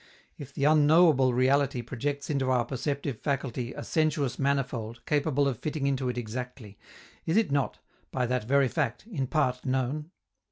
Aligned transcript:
If 0.35 0.51
the 0.51 0.63
unknowable 0.63 1.31
reality 1.31 1.83
projects 1.83 2.31
into 2.31 2.49
our 2.49 2.65
perceptive 2.65 3.19
faculty 3.19 3.71
a 3.73 3.83
"sensuous 3.83 4.39
manifold" 4.39 5.05
capable 5.05 5.47
of 5.47 5.59
fitting 5.59 5.85
into 5.85 6.09
it 6.09 6.17
exactly, 6.17 6.79
is 7.27 7.37
it 7.37 7.51
not, 7.51 7.77
by 8.11 8.25
that 8.25 8.45
very 8.45 8.67
fact, 8.67 9.05
in 9.05 9.27
part 9.27 9.63
known? 9.63 10.09